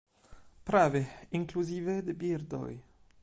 [0.69, 1.01] Prave,
[1.39, 2.73] inkluzive de birdoj.